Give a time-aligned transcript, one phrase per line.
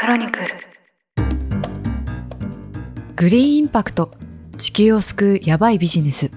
[0.00, 0.46] クロニクル。
[3.16, 4.12] グリーンインパクト。
[4.56, 6.30] 地球を救うヤバいビジネス。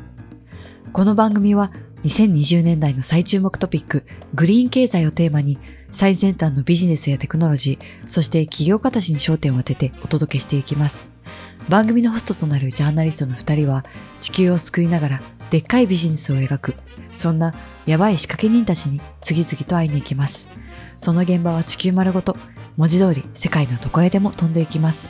[0.91, 1.71] この番組は
[2.03, 4.03] 2020年代の最注目トピック。
[4.33, 5.59] グリーン経済をテーマに
[5.91, 11.07] 最先端のビジネスやテクノロジーそして起業家たちに焦点を当ててお届けしていきます。
[11.69, 13.85] 番組のホストとなるジャーナリストの2人は
[14.19, 15.21] 地球を救いながら
[15.51, 16.73] でっかいビジネスを描く
[17.13, 17.53] そんな
[17.85, 20.47] ヤバい仕掛け人たちに次々と会いに行きます。
[20.97, 22.35] その現場は地球丸ごと。
[22.77, 25.09] 文字通り世界のどこへでも飛んでいきます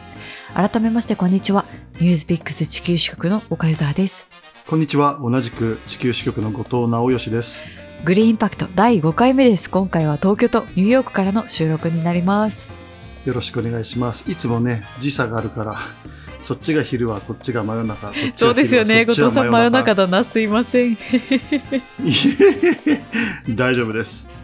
[0.53, 1.65] 改めましてこんにちは
[1.99, 4.27] ニュースピックス地球支局の岡湯沢です
[4.71, 5.19] こんにちは。
[5.21, 7.65] 同じく地球支局の後藤直義です。
[8.05, 12.69] グリーンインパクト第5回目です今回は東京とニューヨークからの収録になります
[13.25, 14.31] よろしくお願いします。
[14.31, 15.77] いつもね、時差があるから、
[16.41, 18.07] そっちが昼はこっちが真夜中。
[18.07, 20.97] こっちが昼はそうですよね後藤さん真夜中だなすいません
[23.49, 24.40] 大丈夫です。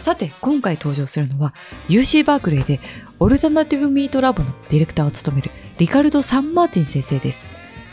[0.00, 1.54] さて今回登場するのは
[1.88, 2.80] UC バークレーで
[3.18, 7.46] オルタナティブミートラボのディレクターを務めるリカルド・サンマーティン先生です。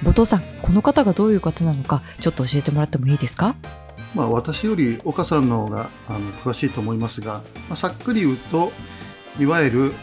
[0.03, 3.55] 後藤さんこの方がどういう方なのかちょっと教えてもらってもいいですか？
[4.15, 8.71] まあ私より岡さんの方があの詳しいと思いますが、まあ、さっくり言うと、
[9.39, 9.93] いわゆる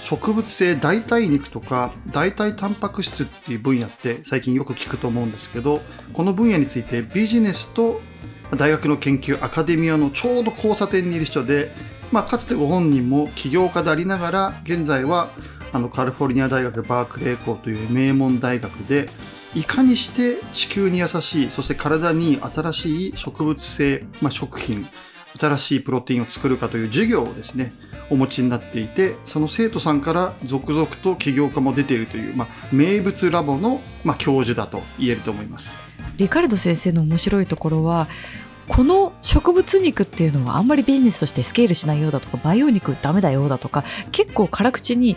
[0.00, 5.80] 植物性代替肉とか代替タンパク質っていう分野って最近よく聞くと思うんですけど、
[6.12, 8.00] この分野についてビジネスと
[8.56, 11.70] 大学の研究アカデミアのちょうど交差点にいる人で、
[12.12, 15.30] まあ、かつてご本人も起業家でありながら現在は
[15.72, 19.08] あのカリフォルニア大学バークレー校という名門大学で
[19.56, 24.86] いかにして地球に優しいそして体に新しい植物性、まあ、食品
[25.38, 27.72] 新しいプロテインを作るかという授業をですね
[28.10, 35.83] お持ちになっていてその生徒さんから続々と起業家も出ているという、まあ、名物ラボの、まあ、教授だと言えると思います。
[36.16, 38.08] リカルド先生の面白いところは
[38.68, 45.16] この植物肉っていうのはあんまりビジネスとしてスケールしないようだとか培養肉ダメだよだとか結構辛口に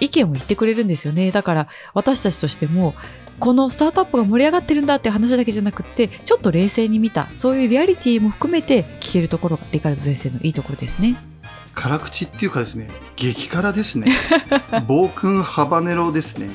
[0.00, 1.30] 意見を言ってくれるんですよね。
[1.30, 2.94] だから私たちとしても
[3.38, 11.16] このスタートアップが盛り上がってるんだっていう話だけじゃなくってちょっと冷静に見たそういうリアリティも含めて聞けるところがリカルド先生のいいところですね。
[11.74, 14.12] 辛口っていうかですね激辛ですね。
[14.86, 16.50] 暴君ハバネロですね。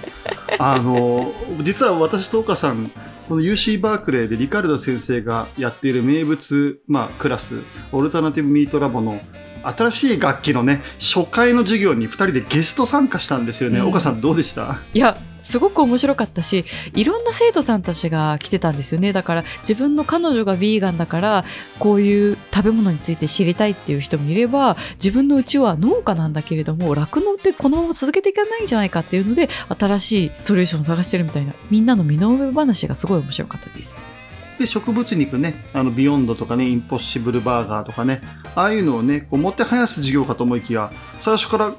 [0.59, 1.33] あの
[1.63, 2.91] 実は私と岡さん
[3.27, 7.61] この UC バークレーでリカルド先生がやっている名物、まあ、クラス
[7.91, 9.19] オルタナティブミートラボの
[9.63, 13.87] 新しい楽器のね初回の授業に2人でゲスト参加したんですよね、うん。
[13.87, 14.77] 岡さんどうでした？
[14.93, 21.45] いやすごく面白かったしいろんな生徒さんたちが来てたんですよねだから自分の彼女がヴィーガンだから
[21.79, 29.47] こういう食べ物について知りたいっていう人もいれば自分のうちは農家なんだけれども酪農ってこのまま続けていかないんじゃないかっていうので
[29.79, 33.95] 新しいソリューションを探してるみたいなみんなの身の上話がすごい面白かったです。
[34.59, 38.21] で植物肉ねあのビヨンドとかねインポッシブルバーガーとかね
[38.55, 41.73] ああいうのをねこうもてはやす授業かと思いきや最初から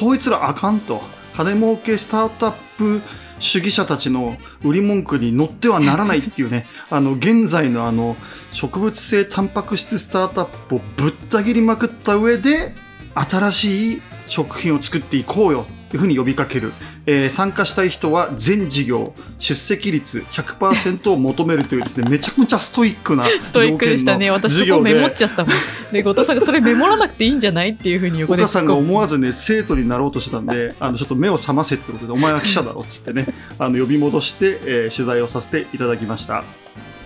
[0.00, 1.02] こいつらあかんと
[1.34, 3.00] 金儲けスタートアップ
[3.38, 8.16] 主義者たちの売り文句に乗ってはならないっていうね あの現在のあの
[8.52, 12.74] 植物性タンパク質スタートアップをぶった切りまくった上で
[13.14, 16.72] 新しい食品を作っていこうよっていうふうに呼びかける、
[17.06, 24.30] えー参加したい人は全事業出席率100%を求めるというですねめちゃくちゃストイックなストイックでしたね。
[24.30, 25.54] 私そこメモっちゃったもん。
[25.92, 33.26] で後藤さんが それメモらなくていいんじゃないっていうふうに横で岡さんが思わずずね生徒になろうとしてたんであのちょっと目を覚ませってことでお前は記者だろっつってね
[33.58, 36.44] あの呼び戻して、えー取材をさせていただきました。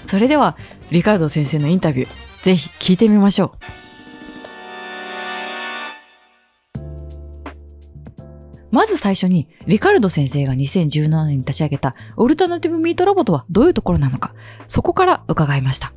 [0.08, 0.56] それでは
[0.90, 2.08] リカルド先生のインタビュー
[2.42, 3.52] ぜひ聞いてみましょ
[3.82, 3.85] う
[8.76, 14.34] まず最初にリカルド先生が2017年に立ち上げたオルタナティブミートラボとはどういうところなのか
[14.66, 15.94] そこから伺いました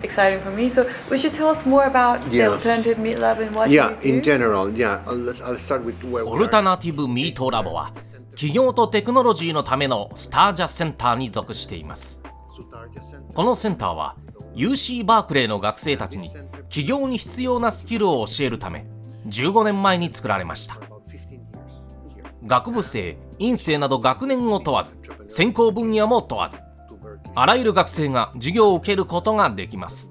[0.00, 0.66] exciting for me.
[0.68, 2.50] So, would you tell us more about the Yeah.
[2.52, 4.16] alternative meat lab and what Yeah, you do?
[4.16, 5.02] in general, yeah.
[5.06, 7.92] I'll, let's- I'll start with where オルタ.ナティブミートラボは
[8.32, 12.20] 企業とテクノロジーのためのスタージャセンターに属しています
[13.32, 14.16] このセンターは
[14.54, 16.28] UC バークレーの学生たちに
[16.64, 18.84] 企業に必要なスキルを教えるため
[19.28, 20.76] 15年前に作られました
[22.44, 24.98] 学部生院生など学年を問わず
[25.28, 26.58] 専攻分野も問わず
[27.34, 30.10] あらゆる学生が授業を受けることができます。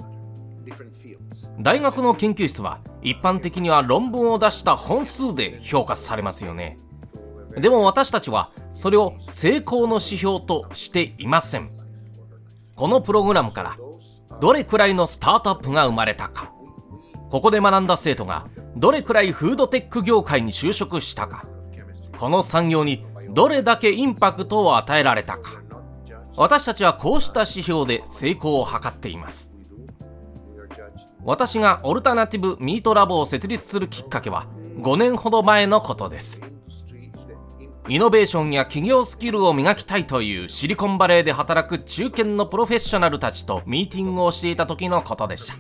[1.60, 6.80] 大学の研究室は一般的には論文を出した本数で評価されますよね。
[7.56, 11.70] でも私たちはそれを成功の指標としていません。
[12.76, 13.78] このプログラムから
[14.40, 16.52] どれくらいのスタートアップが生まれたか。
[17.30, 21.46] ここで学んだ生徒がどれくらいフードテック業界に就職したか。
[22.22, 25.64] この産業にどれだけインパクトを与えられたか。
[26.38, 29.52] 私たちはこうした指標で成功を図っています。
[31.24, 34.46] 私がオルタナティブミートラボを設立するきっかけは
[34.82, 36.44] 5年ほど前のことです。
[37.90, 45.56] イノベーションや企業スキルを磨きたいというシリコンバレーで働く中堅のプロフェッショナルたちとミーティングをしていた時のことでした。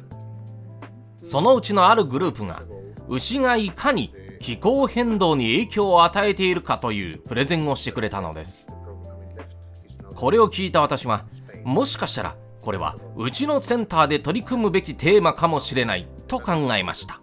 [1.24, 2.62] そのうちのあるグループが
[3.08, 8.72] 牛がいかに気候変動に影響を与えているかというプレゼンをしてくれたのです。
[10.16, 11.26] これを聞いた私は
[11.64, 17.22] もしかしたらこれはうちのセンターで取り組むべきテーマかもしれないと考えました。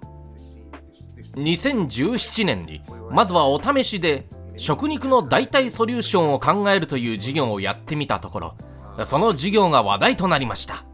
[1.37, 10.85] 2017年にまずはお試しで食肉の代替ソリューションを考えるという事業をやってみたところその事業が話題となりました。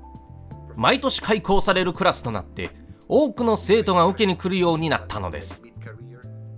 [0.77, 2.71] 毎年開講されるクラスとなって
[3.09, 5.63] 多くの生徒が受けに来るようになったのです。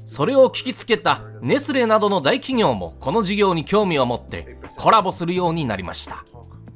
[0.07, 6.25] それを聞きつけたネスレなどの大企業もこの事業に興味を持ってコラボするようになりました。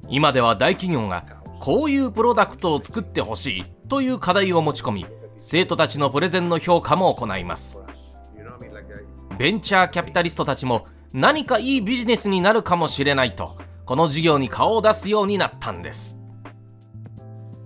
[0.09, 1.25] 今では大企業が
[1.61, 5.07] こういうプロダクトを作ってほしいという課題を持ち込み
[5.41, 7.83] 生徒たちのプレゼンの評価も行います。
[9.39, 13.57] ベンチャーキャピタリストたちも何かいいビジネスになるかもしれないと
[13.87, 16.19] この事業に顔を出すようになったんです。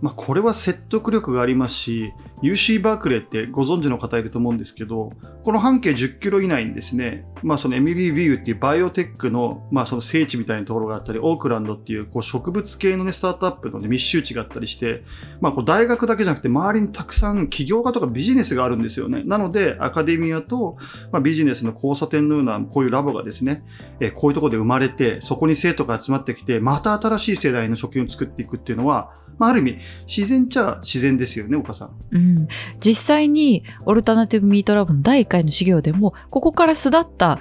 [0.02, 5.12] まあ、これは説得力がありますし、UC バークレーってご存知の方いると思うんですけど、
[5.44, 15.04] この半径10キロ以内にですね、まあ、そのエミリー・ビューっていうバイオテックの、まあ、その聖地みたいなところがあったり、オークランドっていうこう植物系のね、スタートアップの、ね、密集地があったりして、
[15.42, 19.22] まあ、こう大学だけじゃなくて周りにたくさん起業家とかビジネスがあるんですよね。
[19.24, 20.78] なので、アカデミアと、
[21.12, 23.62] まあ、ビジネスの交差点のようなこういうラボがですね、
[24.00, 31.90] えこういうところで生まれて、そこに生徒が集まってきて、また新しい世代の食品を作っていくっていうのは、まあ、ある意味、自然ちゃ自然ですよね、岡さん。
[32.12, 32.48] うん。
[32.80, 37.33] 実際に、オルタナティブミートラボの第1回の授業でも、ここから巣立った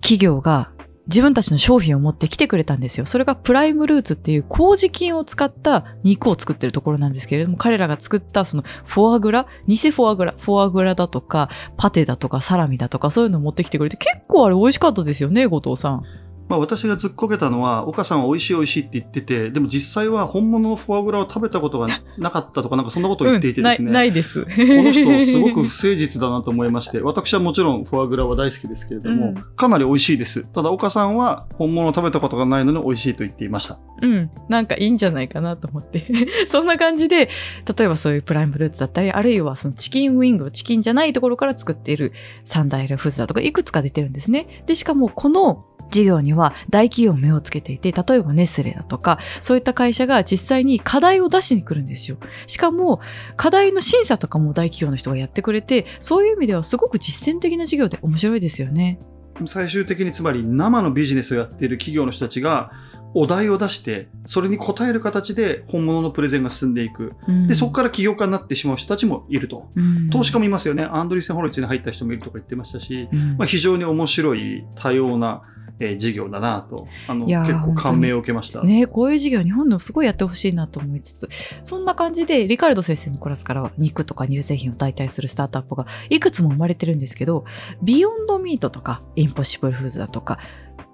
[0.00, 0.70] 企業が
[1.06, 3.04] 自分たちの商品を持ってきてくれたんですよ。
[3.04, 16.04] それがプライムルーツっていう麹菌を使った肉を作ってるところなんですけれども、彼らが作ったそのフォアグラ、偽フォアグラ、フォアグラだとか、パテだとか、サラミだとか、そういうのを持ってきてくれて、結構あれ美味しかったですよね、後藤さん。
[16.48, 21.88] まあ、私がずっこけたのは、岡さんは美味しい美味しいって言ってて、でも実際は本物のフォアグラを食べたことが
[22.18, 23.88] な かったとか、なんかそんなことを言っていてですね。
[23.88, 24.42] うん、ないないです。
[24.44, 30.44] この人、すごく不誠実だなと思いまして、私はもちろんフォアグラは大好きですけれども、うん、かなり美味しいです。
[30.44, 33.78] ただ、岡さんは本物を食べたことがないのに美味しいと言っていました。
[34.02, 34.30] うん。
[34.48, 36.06] なんかいいんじゃないかなと思って。
[36.48, 37.30] そんな感じで、
[37.78, 42.12] 例えばそういうプライムフルーツだったり、あるいはそのチキンウィングをチキンじゃないところから作っている
[42.44, 44.46] サンダイルフーズだとか、いくつか出てるんですね。
[44.66, 52.18] で、しかもこの事業には大企業目をつけていて、例えばネスレだとか、そういった会社が実際に課題を出しに来るんですよ。
[52.46, 53.00] しかも、
[53.36, 58.98] 課題の審査とかも大企業の人がやってくれて、そういう意味ではすごく実践的な事業で面白いですよね。
[59.46, 62.72] 最終的につまり生のビジネスをやっている企業の人たちが、
[63.16, 67.12] お題を出して、それに応える形で本物のプレゼンが進んでいく。
[67.28, 69.70] うん、で、そこから起業家になってしまう人たちもいると。
[69.76, 70.82] うん、投資家もいますよね。
[70.82, 75.42] アンドリーセン・ホロウィッツに入った人もいるとか言ってましたし、うん、まあ、非常に面白い多様な
[75.80, 78.62] えー、授業だなと、あの、結構感銘を受けました。
[78.62, 81.28] ねこういう授業日本でもすごいやってほしいなと思いつつ、
[81.62, 87.44] そんな感じで、リカルド先生のクラスからは肉とか乳製品を代替するスタートアップがいくつも生まれてるんですけど、
[87.82, 90.38] ビヨンドミートとか、インポッシブルフーズだとか、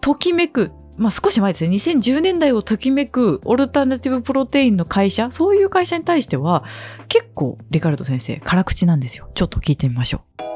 [0.00, 6.62] ときめくまあ、少し前ですね、2010年代をときめくオルタナティブプロテインの会社、そういう会社に対しては、
[7.08, 9.30] 結構、リカルド先生、辛口なんですよ。
[9.34, 10.49] ちょっと聞いてみましょう。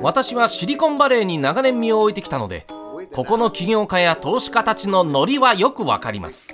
[0.00, 2.66] 私はシリコンバレーに長年身を置いてきたので
[3.12, 6.48] ここの起業家や投資家たちのノリはよくわかります。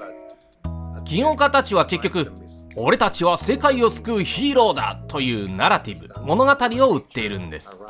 [1.05, 2.33] 起業家たちは結局
[2.76, 7.83] 俺たちは世界を救うヒーローだというナラティブ物語を売っているんです。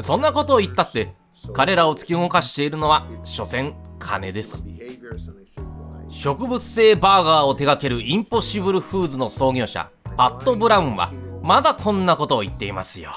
[0.00, 1.14] そんなことを言ったって
[1.52, 4.66] 彼らを突き動かしているのは所詮金です。
[6.08, 11.10] 植物性バーガーを手掛けるインポッシブルフーズの創業者パット・ブラウンは
[11.46, 13.12] まだこんなことを言っていますよ。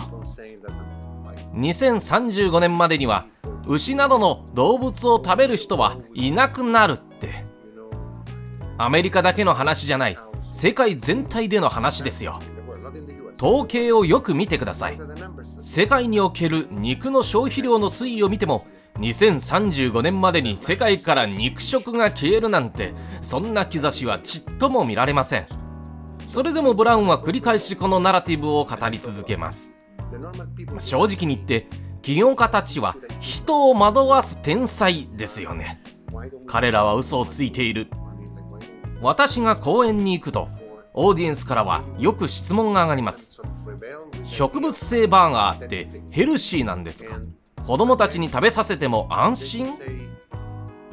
[1.55, 3.25] 2035年までには
[3.65, 7.43] 牛などの動物を食べる人はいなくなるって。
[8.77, 10.17] アメリカだけの話じゃない
[10.51, 12.39] 世界全体での話ですよ。
[13.41, 14.99] 統計をよく見てください。
[15.59, 18.67] 世界における肉の消費量の推移を見ても
[18.99, 22.93] 2035年までに世界から肉食が消えるなんて
[23.23, 25.68] そんな兆しはちっとも見られません。
[26.29, 29.73] それでもブラウンは繰り返しこのナラティブを語り続けます。
[30.77, 31.65] 正直に言って
[32.03, 35.81] 起業家たちは人を惑わす天才ですよね。
[36.45, 37.89] 彼らは嘘をついている。
[39.01, 40.49] 私が公園に行くと
[40.93, 43.41] オーディエンスからはよく質問が上がります。
[44.23, 47.19] 植物性バーガーってヘルシーなんですか？
[47.65, 49.67] 子供たちに食べさせても安心？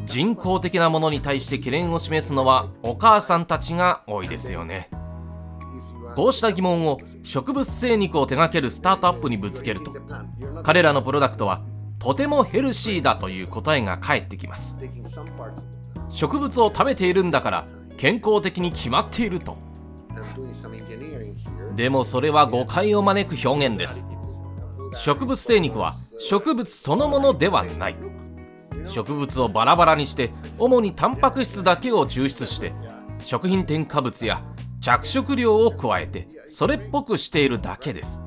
[0.06, 4.88] 人工的なものに対して懸念を示すのはお母さんたちが多いですよね。
[6.16, 9.92] こうした疑問を植物性肉を手掛けるスタートアップにぶつけると。
[10.62, 11.60] 彼らのプロダクトは
[11.98, 14.78] とてもヘルシーだという答えが返ってきます。
[16.08, 17.66] 植物を食べているんだから
[17.98, 19.58] 健康的に決まっていると。
[21.74, 24.08] でもそれは誤解を招く表現です。
[24.94, 27.96] 植物性肉は植物そのものではない。
[28.86, 32.72] 植物をバラバラにして主にタンパク質だけを抽出して
[33.18, 34.40] 食品添加物や
[34.80, 38.22] 着色料を加えてそれっぽくしているだけです。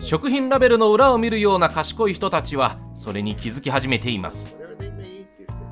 [0.00, 4.56] 食品ラベルの裏を見るような賢い人たちはそれに気づき始めています。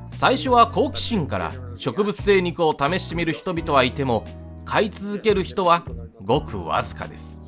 [0.09, 4.25] 最初は好奇心から植物性肉を試してみる人々はいても
[4.65, 5.83] 買い続ける人は
[6.23, 7.41] ごくわずかです。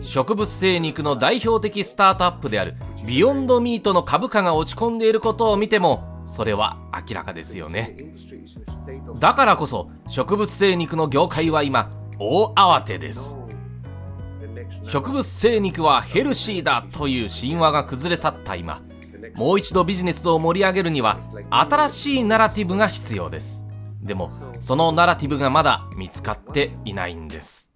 [0.00, 7.96] 植物性肉の代表的スタートアップであるビヨンドミートの株価が落ち込んでいることを見てもそれは明らかですよね。
[9.18, 13.38] だからこそ植物性肉の業界は今大慌てです。
[14.84, 18.82] 植物性肉はヘルシーだという神話が崩れ去った今。
[19.36, 21.18] もう一度ビジネスを盛り上げるには
[21.50, 23.64] 新しいナラティブが必要です。
[24.02, 24.30] でも
[24.60, 27.67] そのナラティブがまだ見つかっていないんです。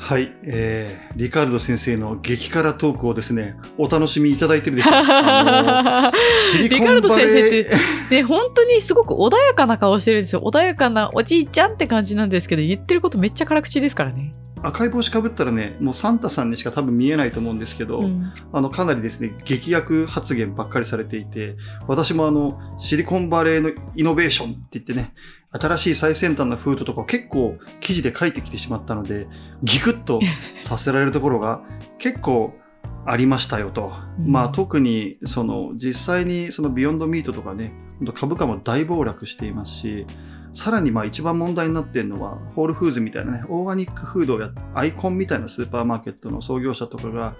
[0.00, 4.94] はい、えー、リカルド先生の激辛トークをですね、お楽しみいただいてるでしょう
[6.68, 7.70] リカルド先生って、
[8.10, 10.40] ね、本当にすごく穏やかな顔してるんですよ。
[10.42, 14.32] 穏やかなおじいちゃんって感じなんですけど、言ってることめっちゃ辛口ですからね。
[14.62, 25.12] 赤い帽子かぶったらね、もうサンタさんにしか多分見えないと思うんですけど、うんあの、かなりですね、劇薬発言ばっかりされていて、私もあの、シリコンバレーのイノベーションって言ってね、
[25.52, 29.26] 新しい最先端なフードとかを結構記事で書いてきてしまったので、
[29.62, 30.20] ギクッと
[30.60, 31.62] させられるところが
[31.98, 32.54] 結構
[33.06, 33.92] ありましたよと。
[34.18, 37.72] うんまあ特にその実際にそのビヨンドミートとかね、
[38.14, 40.06] 株価も大暴落していますし、
[40.52, 47.34] さらにまあ一番問題になっているのは、ホールフーズみたいなね、オーガニックフードをやアイコンみたいなスーパーマーケットの創業者とかが、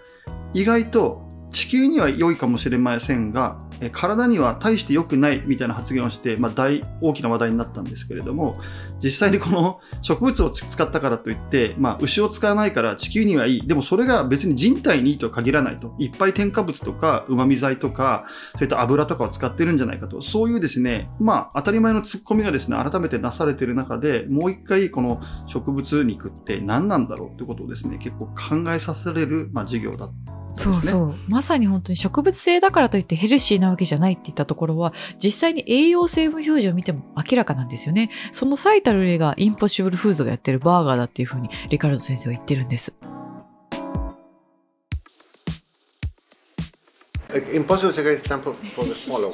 [0.54, 8.56] 意外と地球には良いかもしれませんが、え体には大して良くないみたいな発言をして、まあ、大大きな話題になったんですけれども、
[9.02, 13.66] 実際にこの 植物を使ったからといって、まあ、牛を使わないから地球にはいい。
[13.66, 15.94] でもそれが別に人体にいいとは限らないと。
[15.98, 20.22] いっぱい添加物とか旨味剤とか、そういった油とかを使ってるんじゃないかと。
[20.22, 30.10] そういうですね、まあ、当たり前のツッコミがですね、改めてなされている中で、もう一回この植物肉って何なんだろうということをですね、結構考えさせられる、まあ、授業だ
[30.52, 31.14] そうそう。
[31.28, 34.92] まさに本当に植物性だからといってヘルシーなわけじゃないって言ったところは、
[35.22, 38.10] 実際に栄養成分表示を見ても明らかなんですよね。
[38.32, 42.92] その最たる例がインポッシブルフーズがやってるバーガーだっていうふうにリカルド先生は言ってるんです。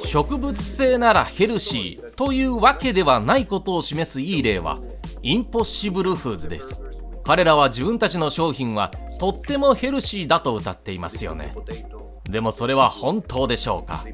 [0.05, 4.77] 植物性ならヘルシーというわけではないことを示すいい例は
[5.23, 6.83] インポッシブルフーズです
[7.27, 11.53] 彼らは自分たちの商品はとってもヘルシーだと歌っていますよね。
[12.23, 14.05] でもそれは本当でしょうか。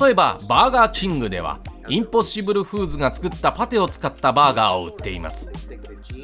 [0.00, 5.50] 例えばバーガーキングではインポッシブルフーズが作ったパテを使ったバーガーを売っています。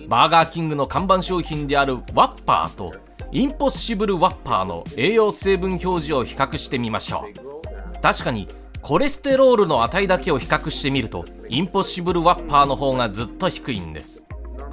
[0.07, 2.95] バーガーキングの看板商品であるワッパーと
[3.33, 8.01] インポッシブルワッパーの栄養成分表示を比較してみましょう。
[8.01, 8.47] 確かに
[8.83, 14.28] コレステロールの値だけを比較してみるとインポッシブルワッパーの方がずっと低いんです。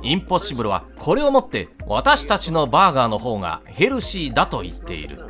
[0.06, 5.26] インポッシブルはこれをもって私たちのバーガーの方がヘルシーだと言っている。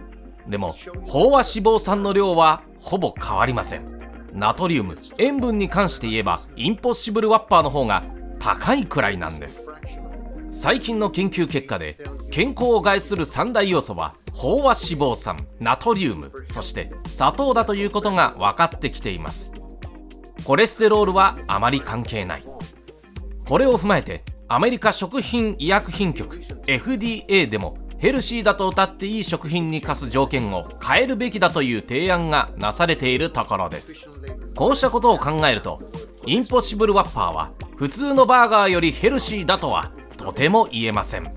[0.50, 3.86] でも飽和脂肪酸の量はほぼ変わりません。
[4.34, 8.04] ナトリウム塩分に関して言えばインポッシブルワッパーの方が
[8.38, 9.66] 高いくらいなんです。
[10.50, 11.98] 最近の研究結果で
[12.30, 19.54] 健康を害する三大要素は飽和脂肪酸ナトリウムそして砂糖だということが分かってきています。
[20.44, 22.44] コレステロールはあまり関係ない。
[23.48, 34.08] これを踏まえてアメリカ食品医薬品局 FDA でもヘルシーだと謳っていい食品に課す条件を変えるべきだという提案がなされているところです。
[34.56, 35.82] こうしたことを考えると
[36.28, 41.35] インポッシブルワッパーは普通のバーガーよりヘルシーだとはとても言えません。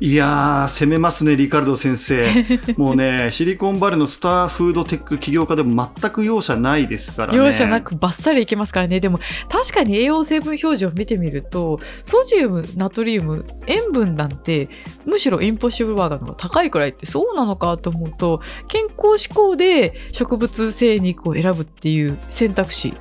[0.00, 2.26] いやー、攻めますね、リカルド先生。
[2.76, 7.38] もうね、シリコンバレーのスターフードテック起業家でも全く容赦ないですからね。
[7.38, 8.98] 容赦なくバッサリいけますからね。
[8.98, 14.68] でも確かに栄養成分表示を見てみると、ソジウム、ナトリウム、塩分なんて、
[15.06, 22.94] むしろインポッシブルバーガーの方が高いくらいってそうなのかと思うと、健康志向で植物性肉を選ぶっていう選択肢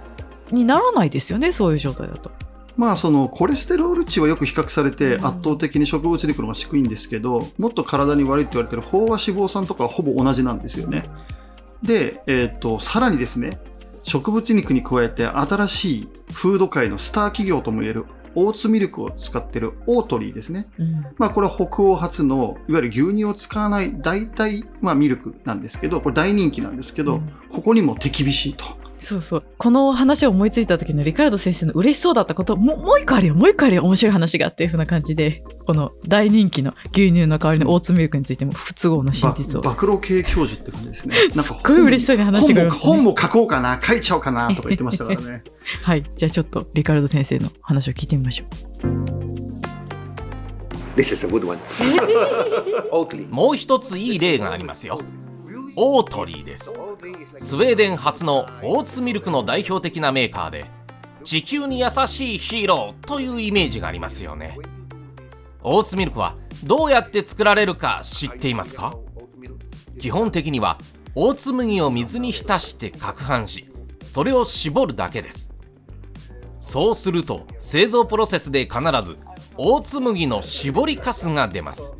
[0.51, 2.42] にならないですよね、そういう状態だと。
[2.75, 11.03] まあそのコレステロール値はよく比較されてうん圧倒的に植物肉の方が低いんですけど、もっと体に悪いって言われてる飽和脂肪酸とかはほぼ同じなんですよね。
[11.81, 13.59] で、えっ、と、さらにですね、
[14.03, 20.67] 植物肉に加えて新しいフード界のスター企業ともいえるオーツミルクを使ってるオートリーですね。
[20.79, 28.65] うんまあこれは北欧初のいわゆる牛乳を使わない代替、まあ、ミルクなんですけど、これ大人気なんですけど、うんここにも手厳しいと。
[29.03, 29.43] そうそう。
[29.57, 39.61] この話を思いついた時のリカルド先生の嬉しそうだったこと、もうもう一個あるよ、もう一個あるよ、面白い話がっていう風な感じで、この大人気の牛乳の代わりのオーツミルクについても不都合の真実を。
[39.61, 41.15] ば暴露系教授って感じですね。
[41.35, 45.43] なんかすっごい嬉しそうに話してくれましたね本も本も書こうかな、書いちゃおうかなとか言ってましたからね。
[45.83, 46.03] はい。
[46.15, 48.47] じゃあちょっとリカルド先生の話を聞いてみましょう。
[50.95, 51.57] This is a good one.
[52.91, 53.27] Oatly.
[53.29, 54.99] もう一ついい例がありますよ
[55.75, 56.71] オートリーです。
[57.39, 60.65] スウェーデン初のオーツミルクの代表的なメーカーで
[61.23, 64.57] 地球に優しいヒーローというイメージがありますよね。
[65.63, 68.95] オーツミルクはどうやって作られるか知っていますか？
[69.99, 70.77] 基本的には
[71.15, 73.67] オーツ麦を水に浸して攪拌し
[74.03, 75.51] それを絞るだけです。
[76.61, 79.17] そうすると製造プロセスで必ず
[79.57, 81.95] オーツ麦の絞りかすが出ます。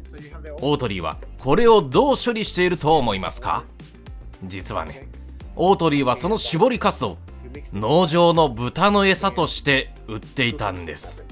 [0.61, 3.65] オートリーはこれをどう処理していると思いますか？
[4.45, 5.09] 実はね
[5.57, 7.17] オートリーはその絞りかすを
[7.73, 11.27] 農場の豚の餌として売っていたんです。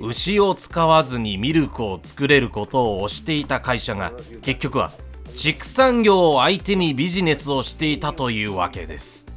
[0.00, 4.90] 牛を使わずにミルクを作れることを推していた会社が結局は
[5.34, 9.30] 畜産業を相手にビジネスをしていたというわけです。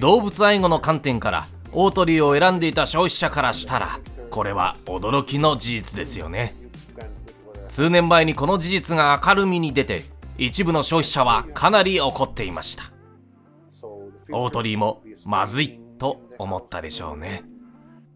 [0.00, 6.56] 動物愛護の観点からオートリーを選んでいた消費者からしたらこれは驚きの事実ですよね。
[7.76, 10.04] 数年前にこの事実が明るみに出て
[10.38, 12.84] 一部の消費者はかなり怒っていました
[14.32, 17.42] オートリーもまずいと思ったでしょうね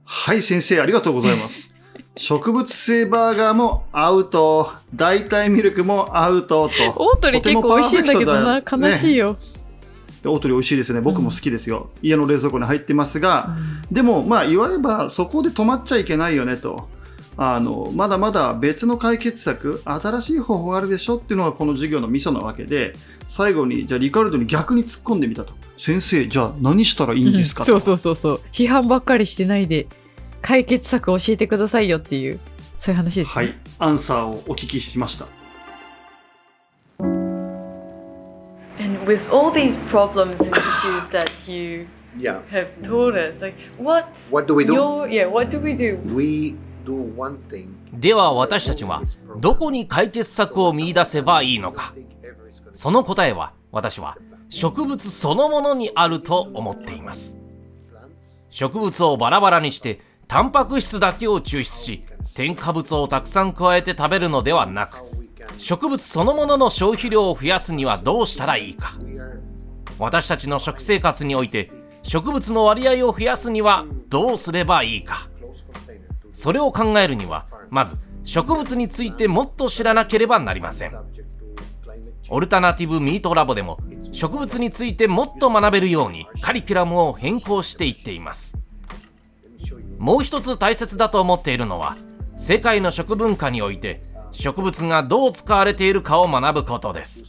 [0.06, 1.74] はい、先生、ありがとうございます。
[2.16, 4.72] 植物性バーガーもアウト。
[4.94, 6.74] 代替ミルクもアウトと。
[6.96, 9.36] オートリー結構美味しいんだけどな、悲しいよ。
[10.24, 11.02] オートリー美味しいですね。
[11.02, 11.90] 僕も好きですよ。
[12.00, 13.56] 家の冷蔵庫に入ってますが、
[13.92, 16.88] でも、まあ、いわばばそこで止まっちゃいけないよねと。
[17.42, 22.92] あの、まだまだ別の解決策、新しい方法があるでしょっていうのがこの授業のミソなわけで、
[23.26, 25.54] 最後に、じゃあリカルドに逆に突っ込んでみたと。
[25.78, 27.64] 先生、じゃあ何したらいいんですか？
[27.64, 28.40] そうそうそうそう。
[28.52, 29.86] 批判ばっかりしてないで、
[30.42, 32.38] 解決策を教えてくださいよっていう、
[32.76, 33.32] そういう話ですね。
[33.34, 35.26] はい、アンサーをお聞きしました。
[38.78, 41.86] And with all these problems and issues that you
[42.18, 42.42] Yeah.
[42.50, 44.74] have told us, like what's What do we do?
[44.74, 45.96] your yeah, what do we do?
[46.14, 46.56] We.
[47.92, 49.02] では私たちは
[49.38, 51.92] どこに解決策を見出せばいいのか？
[52.74, 54.16] その答えは私は
[54.48, 57.36] 植物そのものにあると思っています。
[58.50, 64.98] 植物をバラバラにしてタンパク質だけを抽出し添加物をたくさん加えて食べるのではなく
[65.56, 68.92] 植物そのものの消費量を増やすにはどうしたらいいか。
[69.98, 71.70] 私たちの食生活において
[72.02, 75.29] 植物の割合を増やすにはどうすればいいか。
[76.40, 80.92] それを考えるにはまず植物についてもっと知らなければなりません。
[82.30, 83.78] オルタナティブミートラボでも
[84.10, 88.56] 植物についてもっと学べるようにカリキュラムを変更していっています。
[89.98, 91.98] もう一つ大切だと思っているのは
[92.38, 97.28] 世界の食文化において植物がどう使われているかを学ぶことです。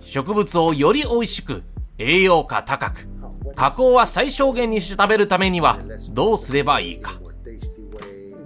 [0.00, 1.62] 植物をより美味しく
[1.98, 3.06] 栄養価高く
[3.54, 5.78] 加工は最小限にして食べるためには
[6.08, 7.20] どうすればいいか。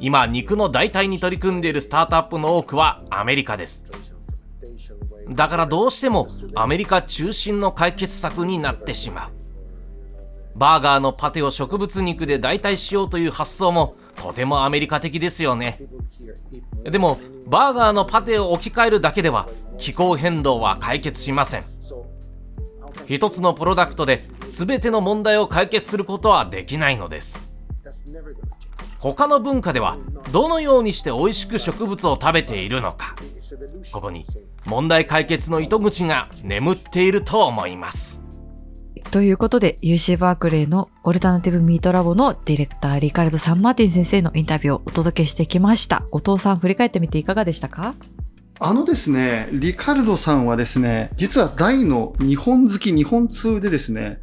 [0.01, 3.87] 今肉の代替に取り組んでいるスタートアップの多くはアメリカです。
[5.29, 9.31] だからどうしてもアメリカ中心の解決策になってしまう。
[10.57, 15.81] バーガーのパテを植物肉で代替しようという発想もとてもアメリカ的ですよね。
[16.85, 21.65] でもバーガーのパテを置き換えるだけでは気候変動は解決しません。
[23.07, 27.43] 一つのプロダクトで全ての問題を解決することはできないのです。
[28.99, 29.99] 他の文化では
[30.33, 33.17] どのようにして美味しく植物を食べているのか。
[33.93, 34.27] ここに
[34.65, 38.21] 問題解決の糸口が眠っていると思います。
[39.13, 46.05] ということで、UC バークレーのオルタナティブミートラボのディレクター、リカルド・サンマーティン先生のインタビューをお届けしてきました。
[46.11, 47.95] 後藤さん、振り返ってみていかがでしたか？
[48.59, 54.19] あのですね、リカルドさんはですね、実は大の日本好き、日本通でですね、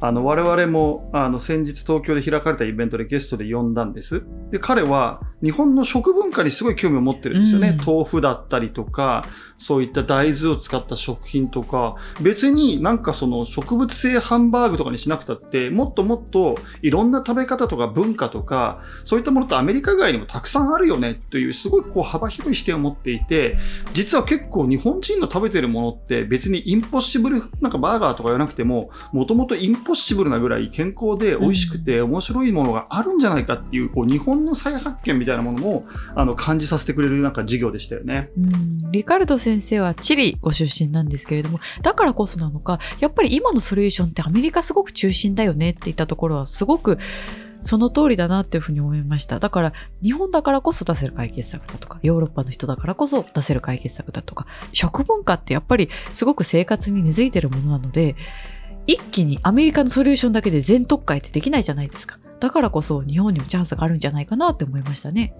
[0.00, 4.26] あの、我々も、あの、先日東京で開かれたイベントでゲストで呼んだんです。
[4.50, 7.68] で、彼は日本の食文化にすごい興味を持ってるんですよね。
[7.78, 9.24] うん豆腐だったりとか、
[9.56, 23.58] そういった大豆を使った食品とか、別になんかその植物性ハンバーグとかにしなくたって、もっともっといろんな食べ方とか文化とか、そういったものってアメリカ外にもたくさんあるよねという、すごいこう幅広い視点を持っていて、
[23.92, 38.30] 実は結構日本人の食べてるものって別にインポッシブル、なんかバーガーとか言わなくても、もともとインポッシブルなぐらい健康で美味しくて面白いものがあるんじゃないかっていう、こう日本の再発見みたいなたいなものもあの感じさせてくれるなんか授業でしたよね。
[38.36, 46.98] うん、リカルド先生はチリご出身なんですけれどもだからこそなのかやっぱり今のソリューションってアメリカすごく中心だよねって言ったところはすごく
[47.62, 49.38] その通りだなっていうふうに思いました。
[49.38, 58.16] だから日本だからこそ出せる解決策だとかヨーロッパの人だからこそ出せる解決策だとか食文化ってやっぱりすごく生活に根付いてるものなので
[58.86, 62.18] 一気にアメリカのソリューションだけで全特会ってできないじゃないですか。
[62.40, 65.34] だからこそ日本にもチャンスがあるんじゃないかなって思いましたね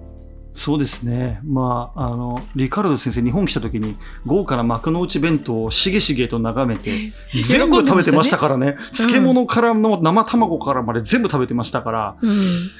[0.59, 1.39] そうですね。
[1.45, 6.91] まあ、あの、リカルド先生、日本来た時に、豪華な幕の内弁当をしげしげと眺めて、
[7.43, 8.77] 全部食べてましたからね。
[8.93, 12.17] 漬物からの生卵からまで全部食べてましたから。
[12.21, 12.31] うん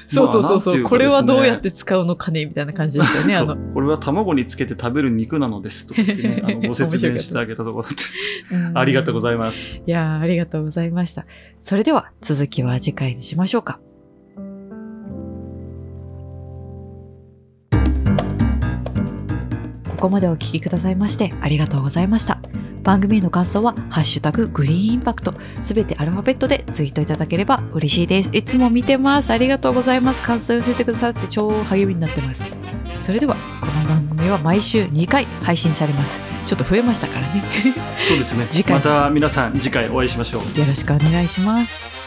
[0.07, 3.35] そうそうそうそう、まあなんていうかこれはどうやって使うのかねみたいな感じでしたよね。
[3.37, 9.81] あのそうこれは卵につけて食べる肉なのですとね、 あのご説明してあげたところだって、ありがとうございます。
[9.85, 11.25] いやーありがとうございました。
[11.61, 13.79] それでは続きは次回にしましょうか。
[19.99, 22.39] ここまでお聞きくださいましてありがとうございました。
[22.83, 28.29] 番組への感想は、ハッシュタググリーンインパクト、すべてアルファベットでツイートいただければ嬉しいです。
[28.31, 29.31] いつも見てます。
[29.31, 30.21] ありがとうございます。
[30.21, 32.57] 感想寄せてくださって超励みになってます。
[33.05, 36.21] それでは、この番組は毎週2回配信されます。
[36.45, 37.43] ちょっと増えましたからね。
[38.07, 38.63] そうですね 次。
[38.63, 40.59] 回また皆さん次回お会いしましょう。
[40.59, 41.98] よろしくお願いします。